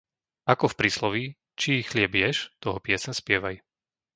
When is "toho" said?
2.63-2.77